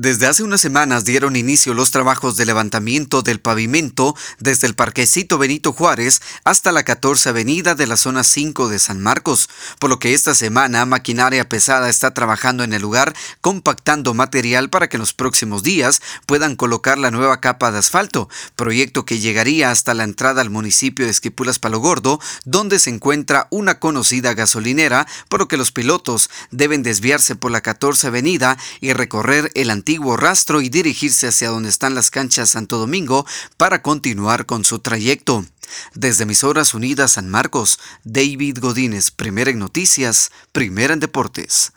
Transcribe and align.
Desde 0.00 0.28
hace 0.28 0.44
unas 0.44 0.60
semanas 0.60 1.04
dieron 1.04 1.34
inicio 1.34 1.74
los 1.74 1.90
trabajos 1.90 2.36
de 2.36 2.46
levantamiento 2.46 3.22
del 3.22 3.40
pavimento 3.40 4.14
desde 4.38 4.68
el 4.68 4.76
Parquecito 4.76 5.38
Benito 5.38 5.72
Juárez 5.72 6.22
hasta 6.44 6.70
la 6.70 6.84
14 6.84 7.30
Avenida 7.30 7.74
de 7.74 7.88
la 7.88 7.96
zona 7.96 8.22
5 8.22 8.68
de 8.68 8.78
San 8.78 9.00
Marcos, 9.00 9.50
por 9.80 9.90
lo 9.90 9.98
que 9.98 10.14
esta 10.14 10.36
semana 10.36 10.86
maquinaria 10.86 11.48
pesada 11.48 11.88
está 11.88 12.14
trabajando 12.14 12.62
en 12.62 12.74
el 12.74 12.80
lugar 12.80 13.12
compactando 13.40 14.14
material 14.14 14.70
para 14.70 14.88
que 14.88 14.98
en 14.98 15.00
los 15.00 15.14
próximos 15.14 15.64
días 15.64 16.00
puedan 16.26 16.54
colocar 16.54 16.96
la 16.96 17.10
nueva 17.10 17.40
capa 17.40 17.72
de 17.72 17.78
asfalto, 17.78 18.28
proyecto 18.54 19.04
que 19.04 19.18
llegaría 19.18 19.72
hasta 19.72 19.94
la 19.94 20.04
entrada 20.04 20.42
al 20.42 20.50
municipio 20.50 21.06
de 21.06 21.10
Esquipulas 21.10 21.58
Palo 21.58 21.80
Gordo, 21.80 22.20
donde 22.44 22.78
se 22.78 22.90
encuentra 22.90 23.48
una 23.50 23.80
conocida 23.80 24.34
gasolinera, 24.34 25.08
por 25.28 25.40
lo 25.40 25.48
que 25.48 25.56
los 25.56 25.72
pilotos 25.72 26.30
deben 26.52 26.84
desviarse 26.84 27.34
por 27.34 27.50
la 27.50 27.62
14 27.62 28.06
Avenida 28.06 28.56
y 28.80 28.92
recorrer 28.92 29.50
el 29.56 29.70
antiguo 29.70 29.87
rastro 29.96 30.60
y 30.60 30.68
dirigirse 30.68 31.28
hacia 31.28 31.48
donde 31.48 31.70
están 31.70 31.94
las 31.94 32.10
canchas 32.10 32.50
Santo 32.50 32.76
Domingo 32.76 33.24
para 33.56 33.80
continuar 33.80 34.44
con 34.44 34.64
su 34.64 34.80
trayecto. 34.80 35.46
Desde 35.94 36.24
Emisoras 36.24 36.74
Unidas 36.74 37.12
San 37.12 37.28
Marcos, 37.30 37.78
David 38.04 38.58
Godínez, 38.60 39.10
primera 39.10 39.50
en 39.50 39.58
noticias, 39.58 40.30
primera 40.52 40.92
en 40.92 41.00
deportes. 41.00 41.72